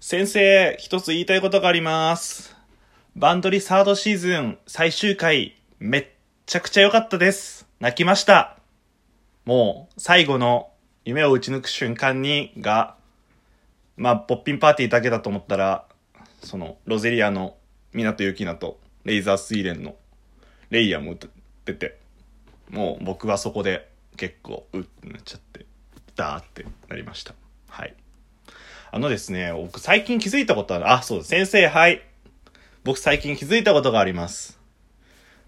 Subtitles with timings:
[0.00, 2.56] 先生、一つ言いたいことがあります。
[3.16, 6.06] バンドリサードシーズン最終回、めっ
[6.46, 7.66] ちゃくちゃ良かったです。
[7.80, 8.58] 泣きました。
[9.44, 10.70] もう、最後の
[11.04, 12.94] 夢を打ち抜く瞬間に、が、
[13.96, 15.84] まあ、ポッピンパーティーだけだと思ったら、
[16.44, 17.56] その、ロゼリアの
[17.92, 19.96] 港ユキナと、レイザースイレンの
[20.70, 21.30] レイヤーも歌っ
[21.64, 21.98] てて、
[22.70, 25.66] もう僕はそこで結構、うってなっちゃって、
[26.14, 27.34] ダーってなりました。
[27.68, 27.96] はい。
[28.90, 31.24] あのですね、僕最近気づいたことは、あ、そう。
[31.24, 32.02] 先生、はい。
[32.84, 34.58] 僕最近気づいたことがあります。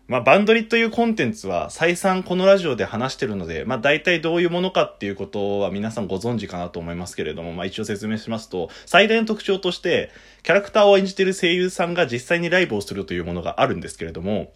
[0.09, 10.11] まあ、バンドリというコンテンツは再三このラジオで話してるので、まあ、大体どういうものかっていうことは皆さんご存知かなと思いますけれども、まあ、一応説明しますと、最大の特徴として、
[10.43, 14.53] キャラクターを演じている声優さんが実際にライブをするというものがあるんですけれども、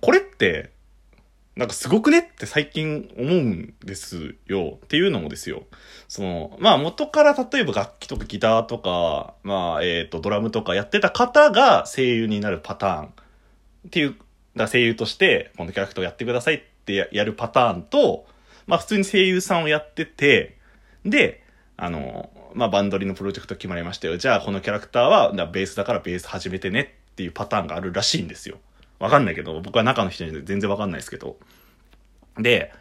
[0.00, 0.70] これって、
[1.54, 4.78] なんかすごくねって最近思うんですよ。
[4.84, 5.64] っていうのもですよ。
[6.08, 13.10] その、まあ元から例えば楽器とかギターとか、まあえっ、とドラムとかやってた方が声優になるパターンっ
[13.90, 14.16] ていう、
[14.56, 18.24] だ声優としてこのキャラクターをやってくださいってやるパターンと、
[18.66, 20.56] まあ普通に声優さんをやってて、
[21.04, 21.42] で、
[21.76, 24.16] あの、まあバンドリのプロジェクト決まりましたよ。
[24.16, 28.56] じゃあこのキャラクターはベースだからベース始めてねっていうパターンがあるらしいんですよ。
[29.02, 31.36] わかんないけど、僕は中の人に全然わかんないですけど。
[32.38, 32.72] で、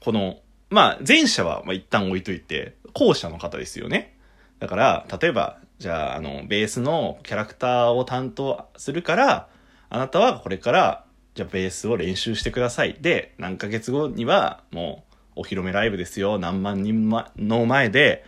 [0.00, 4.18] この、まあ、前者はま一旦置いといて、後者の方ですよね。
[4.58, 9.48] だから、例えば、じゃあ、あの、ベースのキャラクターを担当するから、
[9.88, 12.98] あなたはこれから、じゃあベースを練習してください。
[13.00, 15.04] で、何ヶ月後には、も
[15.36, 16.38] う、お披露目ライブですよ。
[16.38, 18.26] 何万人まの前で、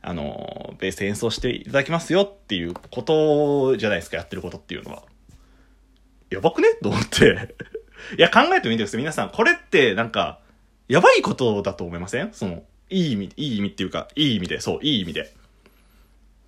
[0.00, 5.02] あの、ベース演奏していただきますよっていうことじゃないですか、やってることっていうのは。
[6.30, 6.68] やばくね？
[6.82, 7.54] と思って。
[8.18, 8.98] いや、考えてみてください。
[8.98, 10.40] 皆さん、これって、なんか、
[10.88, 12.32] やばいことだと思いません？
[12.32, 15.22] その、いい意味、いい意味っていうか、いい意味で、そう、いい意味で。
[15.22, 15.26] っ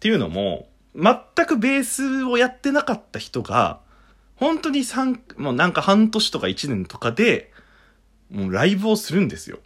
[0.01, 3.81] ていうのも、全くベースをやってなかった人が、
[4.37, 7.53] 本当に三、もうなんか半年とか一年とかで、
[8.31, 9.59] もうライブをするんですよ。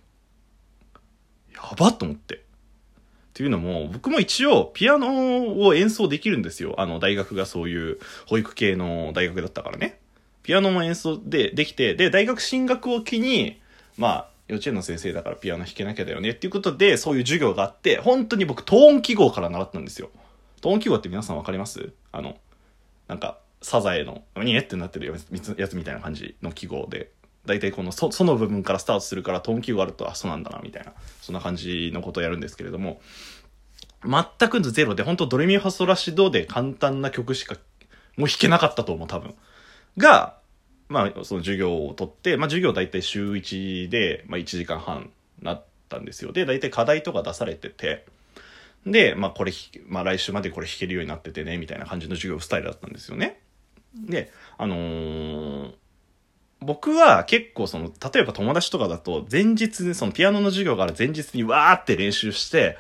[1.54, 2.36] やばと思って。
[2.36, 2.38] っ
[3.34, 6.74] ていうのも、僕も一応、ピアノを演奏できるんですよ。
[6.78, 10.00] あの、大学がそういう、保育系の大学だったからね。
[10.42, 13.60] ピアノも演奏でできて、で、大学進学を機に、
[13.97, 20.10] まあ、幼稚園の先生だからピアノ弾けなきゃだよねっていうことで、そういう授業があって、本当に僕、トーン記号から習ったんですよ。
[20.60, 21.92] トーン記号って皆さんわかります？
[22.10, 22.36] あの、
[23.08, 25.14] なんか、サザエの、にえってなってる
[25.56, 27.12] やつみたいな感じの記号で、
[27.47, 33.00] 大体このそ、その部分からスタートするから、トーン記号があると、あ、そうなんだな、みたいな、そんな感じのことをやるんですけれども、
[34.04, 37.56] 全くゼロで、本当ドレミファソラシドで簡単な曲しか、
[38.16, 39.34] もう弾けなかったと思う、多分。
[39.97, 40.38] が、
[40.88, 45.10] まあ、その授業を取って、まあ、授業大体週1で、まあ、1時間半
[45.41, 46.32] なったんですよ。
[46.32, 48.04] で、大体課題とか出されてて、
[48.86, 49.52] で、まあ、これ、
[49.86, 53.41] まあ、来週までこれ弾けるようになっててね、みたいな感じの授業スタイルだったんですよね。
[53.94, 55.75] で、あのー
[56.64, 62.78] 僕は結構その、例えば友達とかだと、前日にそのピアノの授業がある前日にわーって練習して、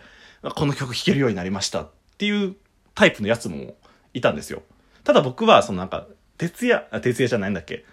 [0.54, 2.56] この曲弾けるようになりましたっていう
[2.94, 3.74] タイプのやつも
[4.14, 4.62] いたんですよ。
[5.04, 6.06] ただ僕は、そのなんか、
[6.42, 7.84] 徹夜、あ徹夜じゃないんだっけ？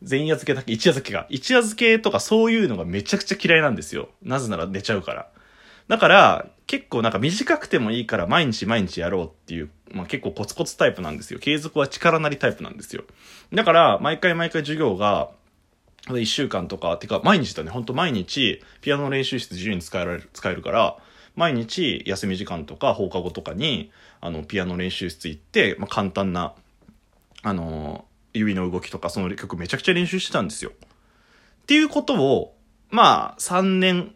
[0.00, 0.72] 前夜漬けだっけ？
[0.72, 1.26] 一夜漬けが。
[1.28, 4.08] 一夜漬けとかそういうのがめちゃくちゃ嫌いなんですよ。
[4.22, 5.28] なぜなら寝ちゃうから。
[5.88, 11.38] だから、結構なんか短くてもいいから毎日毎日やろうっていう、まあ結構コツコツタイプなんですよ。
[11.38, 13.04] 継続は力なりタイプなんですよ。
[13.52, 15.30] だから、毎回毎回授業が、
[16.08, 20.96] 一週間とか、てか毎日だね、ほんと毎日、ピアノの練習室自由に使えられる、使えるから、
[21.36, 26.54] 毎日休み時間とか放課後とかに、あの、ピアノ練習室行って、まあ簡単な、
[27.42, 30.72] あの指の動きとかその曲めちゃくちゃ練習してたんですよ。
[30.72, 32.56] っていうことを、
[32.90, 34.14] まあ、3年、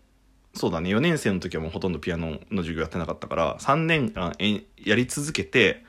[0.54, 5.84] そうだね、4年生の時はもうほとんどピアノの授業やってなかったから、3年間えやり続けて、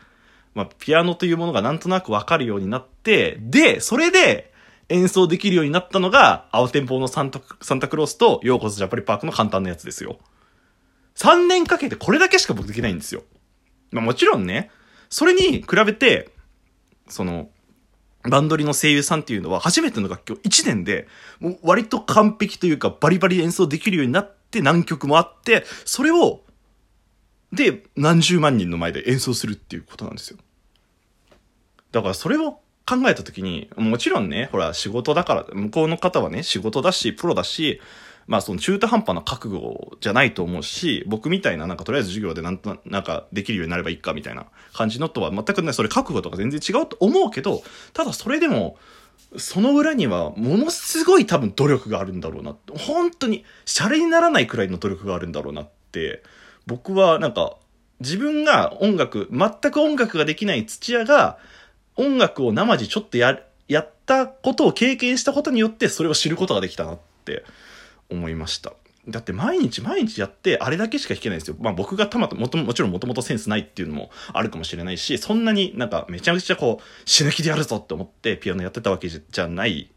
[0.53, 4.53] まあ、ピアノというものがなんとなくわかるようになって、で、それで
[4.89, 10.19] 演奏できるようになったのが、青天保のサンタサンタクロースと、ヨーコズジャパリパークの簡単なやつですよ。
[11.15, 13.23] 3年かけてこれだけしか僕できないんですよ。
[13.91, 14.69] まあもちろんね、
[15.09, 16.34] それに比べて、
[17.07, 17.49] その、
[18.29, 21.07] バンドリの声優さんっていうのは初めての楽器を1年で、
[21.39, 26.41] もう割と完璧というかバリバリ演奏できるようになって何曲もあって、それを、
[27.51, 30.37] で、何十万人の前で演奏するっていうことなんですよ。
[31.91, 37.79] だからそれを考えたときに、もちろんね、ほら仕事だから、向こうの方はね、仕事だし、プロだし、
[38.27, 47.63] まあその中途半端な覚悟じゃないと思うし、僕みたいななんかとりあえず授業でなんとなんかできるようになればいいかみたいな感じのとは全くね、それ覚悟とか全然違うと思うけど、
[47.93, 48.77] ただそれでも、
[49.37, 52.55] その裏にはものすごい多分努力があるんだろうな。
[52.77, 56.23] 本当に、シャレにならないくらいの努力があるんだろうなって、
[56.65, 57.57] 僕はなんか
[57.99, 61.37] 自分が音楽、全く音楽ができない土屋が、
[61.95, 67.45] 音楽を生地ちょっとや、やったことを経験したことによって、それを知ることができたなって
[68.09, 68.73] 思いました。
[69.07, 71.55] だって毎日毎日やってあれだけしか弾けないんですよ。
[71.59, 79.91] まあ僕がたまたもともちろんもともとセンスないっていうのもあるかもしれないし、そんなになんかめちゃくちゃこう死ぬ気でやるぞって思ってピアノやってたわけじゃない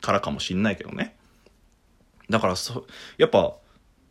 [0.00, 1.16] からかもしんないけどね。
[2.28, 3.54] だからそ、やっぱ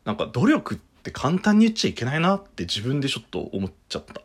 [0.05, 4.21] なんか努力って簡単に言っちゃいけないなって自分でちょっと思っちゃった。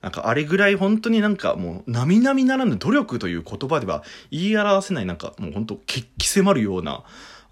[0.00, 7.04] なんかあれぐらい本当になんかもう並々ならぬ努力という言葉では言い表せないなんかもう本当決起迫るような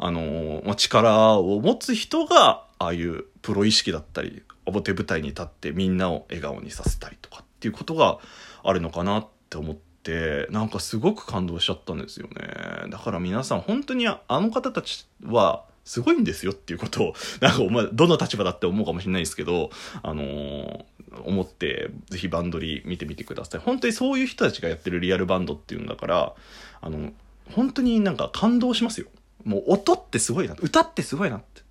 [0.04, 8.18] あのまあ、力を持つ人が、ああいうプロ意識だったり、表舞台に立ってみんなを笑顔にさせたりとかっていうことが
[8.64, 12.90] あるのかなって思って、なんかすごく感動しちゃったんですよね。
[12.90, 19.70] だから皆さん本当にあの方たちは、すごいんですよっていうことを、 なんかお前、どの立場だって思うかもしれないですけど、
[20.02, 20.84] あのー、
[21.26, 23.60] 思って、ぜひバンドリー見てみてください。
[23.60, 26.34] 本当にそういう人たちがやってるリアルバンドっていうんだから、
[26.80, 27.12] あの、
[27.52, 29.06] 本当になんか感動しますよ。
[29.44, 31.62] もう音ってすごいな歌ってすごいなって。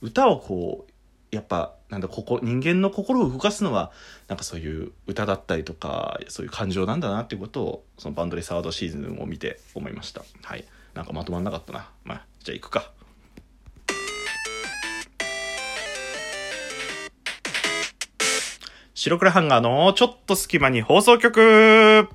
[0.00, 3.90] 歌をこうやっぱなんだここ人間の心を動かすのは
[4.28, 10.24] なんかそういう歌だったりとかそういう感情なんだなっていうことをそのバンドレサードシーズンを見て思いました。
[10.42, 10.64] はい。
[10.94, 11.90] なんかまとまんなかったな。
[12.04, 12.90] まあじゃあ行くか。
[18.94, 22.08] 白黒ハンガーのちょっと隙間に放送局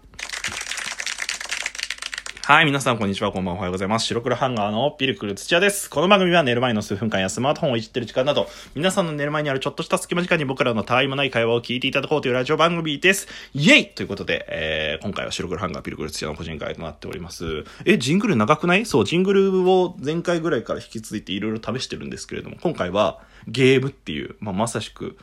[2.50, 4.08] はい、皆さんこんにちは、こんばんは、おはようございます。
[4.08, 5.88] 白黒ハンガーのピルクル土屋です。
[5.88, 13.28] この番組は寝る前の数分間やスマートフォンをいじってる時間など、皆さんの寝る前にあるちょっとした隙間時間に僕らのたわいもない会話を聞いていただこうというラジオ番組です。
[13.54, 17.66] イェイということで、えー、今回は白黒ハンガーピルクル土屋の個人会となっております。
[17.86, 18.86] え、ジングル長くない？
[18.88, 25.20] そう、ジングルを前回ぐらいから引き続いていろいろ試してるんですけれども、今回はゲームっていう、まあ、まさしく、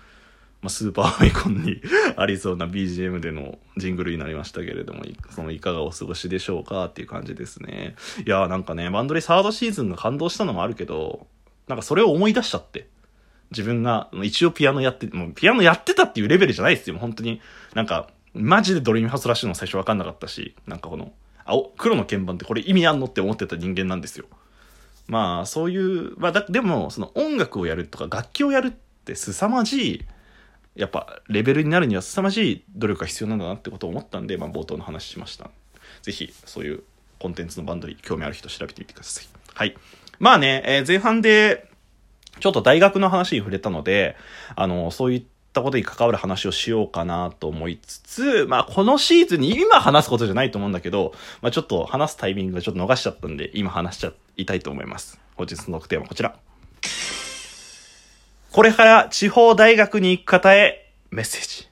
[0.67, 1.81] まあ、スーパーファミコンに
[2.17, 7.95] ありそうな BGM でのジングルになりましたけれども、そのいかがお過ごしでしょうかっていう感じですね。
[8.27, 11.29] いやーなんかね、バンドリサードシーズンが感動したのもあるけど、
[11.69, 12.89] なんかそれを思い出しちゃって。
[13.53, 16.99] 自分が、一応ピアノやって、もうピアノやってたっていうレベルじゃないですよ。
[16.99, 17.41] 本当に。
[17.75, 21.13] なんか、マジでドリームハウスラッシュの最初わかんなかったし、なんかこの、
[21.45, 24.27] 青、黒の鍵盤ってこれ意味あんのって思ってた人間なんですよ。
[25.07, 28.71] まあ、そういう、まあだ、でも、その音楽をやるとか楽器をやるっ
[29.05, 30.05] て凄まじい
[30.77, 35.51] やっぱレベルになるには凄まじい努力が必要なんだなってことを思ったんで、まあ、冒頭の話しました。
[36.03, 36.83] ぜひそういう
[37.19, 39.27] コンテンツのバンドに興味ある人調べてみてください。
[39.55, 39.77] はい。
[40.19, 41.69] まあね、えー、前半で
[42.41, 44.17] ちょっと大学の話に触れたので、
[44.55, 55.19] あの、そういったことに関わる話をしようかなと思いつつ、まあこのシーズンに今話すことじゃないと思うんだけど、まあちょっと話すタイミングがちょっと逃しちゃったんで、今話しちゃいたいと思います。
[55.37, 56.37] 本日のテーマこちら。
[58.57, 61.69] これから地方大学に行く方へメッセージ。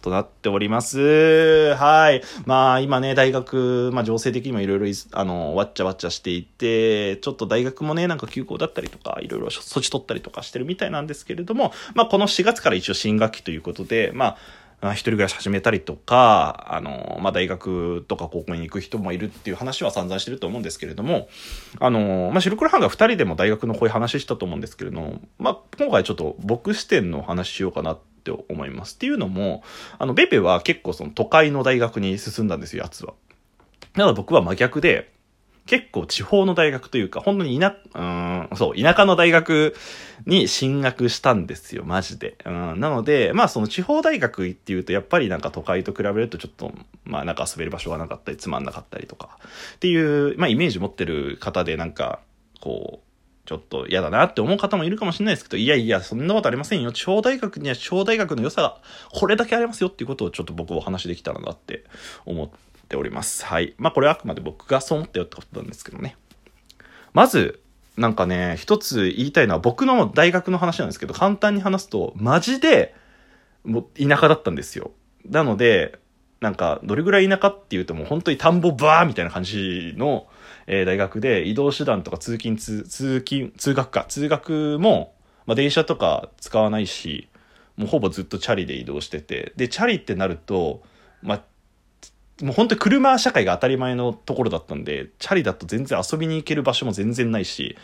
[0.00, 1.74] となっております。
[1.74, 2.22] はい。
[2.46, 14.36] まあ今ね、大学、まあ情勢的にもいろいろ、あの、わっちゃわっちゃしていて、ちょっと大学もね、なんか休校だったりとか、いろいろ措置取ったりとかしてるみたいなんですけれども、まあこの4月から一応新学期ということで、まあ、
[14.80, 21.28] 一人暮らし始めたりとか、あの、まあ、大学とか高校に行く人もいるっていう話は散々してると思うんですけれども、
[21.80, 28.94] あの、まあ、白黒ハンガー二人でも大学のこういう話したと思うんですけれども、まあ、今回ちょっと僕視点の話しようかなって思います。
[28.94, 29.64] っていうのも、
[29.98, 33.14] あの、ベペは結構その都会の大学に進んだんですよ、やつは。
[33.94, 35.10] だから僕は真逆で、
[35.68, 39.76] 結構地方の大学というか、本当に田、うん、そう、田舎の大学
[40.26, 42.38] に進学したんですよ、マジで。
[42.46, 46.72] うん、なので、まあその地方大学っていうと、やっぱりなんか都会と比べるとちょっと、
[47.04, 49.38] まあなんか遊べる場所がなかったり、つまんなかったりとか、
[49.74, 49.96] ってい
[50.32, 52.20] う、まあイメージ持ってる方でなんか、
[52.62, 53.08] こう、
[53.44, 56.92] ちょっと嫌だなって思う方もいるかもしれないですけど、いやいや、そんなことありませんよ。
[56.92, 58.80] 地方大学には地方大学の良さが
[59.12, 61.84] これだけありますよっていうことをちょっと僕お話できたらなって
[62.24, 62.56] 思って
[62.88, 63.44] ております。
[63.44, 63.74] はい。
[63.78, 66.16] まあこれはあくまで僕がそう思ったよってことなんですけどね。
[67.12, 67.60] まず、
[67.96, 72.94] なんかね、一つ言いたいのは僕の大学の話なんですけど、簡単に話すと、マジで、
[73.64, 74.92] もう田舎だったんですよ。
[75.28, 75.98] なので、
[76.40, 80.28] なんか、どれぐらい田舎っていうともう本当に田んぼバーみたいな感じの、
[80.68, 85.14] えー、大学で移動手段とか通勤通、通勤、通学か、通学も、
[85.46, 87.28] まあ電車とか使わないし、
[87.76, 90.82] もうほぼずっとチャリで移動してて、で、チャリってなると、
[91.22, 91.42] まあ、
[92.42, 97.76] もう本当に車社会が当たり前のところだったんで、チャリだと全然遊びに行ける場所も全然ないし、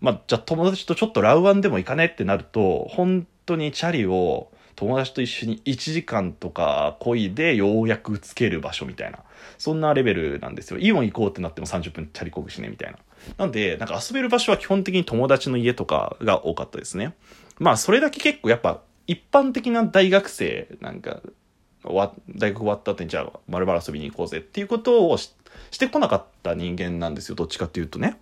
[0.00, 9.20] まあ、じゃあ友達とちょっとラウアンでも行かねってなると、本当にチャリを友達と一緒に1時間とか漕いでようやくつける場所みたいな。
[9.56, 10.78] そんなレベルなんですよ。
[10.78, 12.98] イオン行こうってなっても30分チャリ漕ぐしね、みたいな。
[13.38, 17.14] なんで、なんか遊べる場所は基本的に友達の家とかが多かったですね。
[17.58, 21.20] まあ、それだけ結構やっぱ一般的な大学生なんか
[21.84, 25.32] 大学終わった後にじゃあ丸々遊びに行こうぜっていうことをし
[25.78, 27.34] てこなかった人間なんですよ。
[27.34, 28.18] どっちかっていうとね。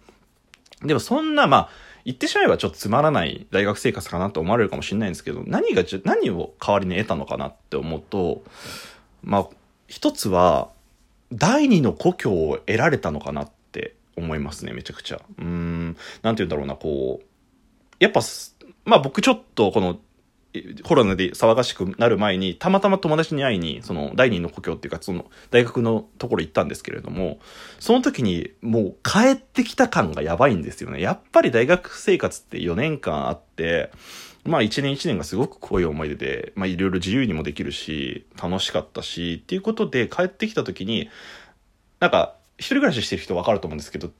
[0.83, 1.69] でもそんなまあ
[2.05, 8.43] 言ってしまえばちょっとつまらない大学生活かなと思われるかもしれないんですけど何が何を代わりに得たのかなって思うと
[9.23, 9.47] まあ
[9.87, 10.71] 一つは
[11.33, 15.21] 第二の故郷を得られたのかなって思いますねめちゃくちゃ。
[15.39, 15.97] うん。
[16.23, 17.25] なんて言うんだろうなこう
[18.01, 18.21] やっぱ
[18.85, 19.99] まあ僕ちょっとこの
[20.83, 27.39] コロナで騒がしくなる前にたまたま友達に会いにその第二の故郷っていうかその大学のところ行ったんですけれども
[27.81, 31.01] その時にもう帰ってきた感がやばいんですよね。
[31.01, 33.91] やっぱり大学生活って4年間あって
[34.45, 41.09] まあ1年1年がすごく濃い思い出でまあいろいろ自由にもできるし楽しかったしっていうことで帰ってきた時に
[42.01, 44.11] なんか一人暮らししてる人分かると思うんですけど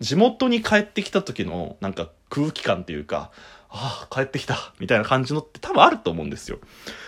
[0.00, 3.30] 地元に帰ってきた時のなんか空気感っていうか
[3.78, 6.58] ああ、帰ってきた、みたいな感じのって多分あると思うんですよ。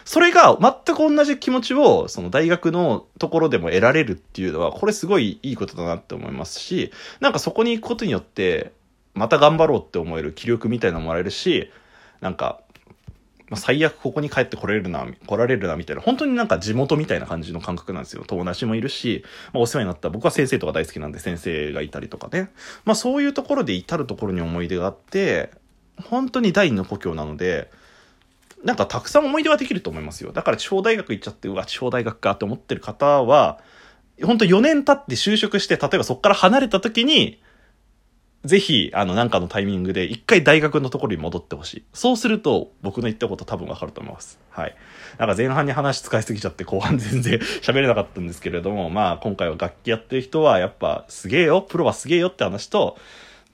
[0.05, 8.73] それが全く同じ気持ちを、その大学のところでも得られるっていうのは、これすごいいいことだなって思いますし、なんかそこに行くことによって、
[9.15, 11.71] また頑張ろうって思える気力みたいなのもらえるし、
[12.21, 12.61] なんか、
[13.49, 18.25] ま、最悪ここに帰ってこれるな、来られるな、みたいな、本当になんか地元みたいな感じの感覚なんですよ。
[18.27, 22.51] 友達もいるし、まあ、お世話になった、僕は先生とか大好きなんで先生がいたりとかね。
[22.85, 25.51] まあそういうところで至るところに思い出があって、
[26.05, 27.71] 本当に第二の故郷なので、
[28.65, 30.33] なんかたくさん思い出はできると思いますよ。
[30.33, 33.61] だから地方大学行っちゃって、うわ、地方大学かって思ってる方は、
[34.25, 37.41] 本当4年経って就職して、例えばそこから離れた時に、
[38.45, 41.85] ぜひ、あの、なんかのタイミングで、一回大学のところに戻ってほしい。
[41.93, 44.39] そうすると、僕の言ったこと多分わかると思います。
[44.51, 44.77] はい。
[45.19, 52.97] なんか前半に話使いすぎちゃって、後半全然 喋れなかったんですけれども、まあ、今回は楽器やってる人は、やっぱ、すげえよ、プロはすげえよって話と、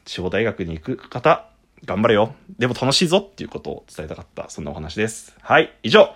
[0.04, 1.46] 地方大学に行く方、
[1.84, 2.34] 頑張れよ。
[2.58, 5.36] でも楽しいぞっていうことを伝えたかった、そんなお話です。
[5.40, 6.14] はい、以上